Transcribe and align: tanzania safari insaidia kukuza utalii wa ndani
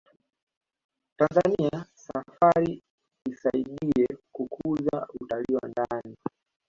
tanzania 1.17 1.85
safari 1.95 2.83
insaidia 3.27 4.17
kukuza 4.31 5.07
utalii 5.19 5.55
wa 5.55 5.69
ndani 5.69 6.17